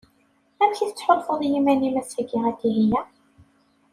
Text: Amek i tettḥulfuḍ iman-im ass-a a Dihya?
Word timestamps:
Amek 0.61 0.79
i 0.81 0.87
tettḥulfuḍ 0.89 1.41
iman-im 1.57 1.95
ass-a 2.01 2.23
a 2.49 2.51
Dihya? 2.59 3.01